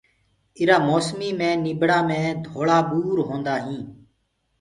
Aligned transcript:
اِيرآ 0.59 0.77
موسميٚ 0.87 1.33
مي 1.39 1.49
نيٚڀڙآ 1.63 1.99
مي 2.07 2.19
ڌوݪآ 2.45 2.77
ٻور 2.89 3.17
هونٚدآ 3.27 3.55
هينٚ 3.65 3.85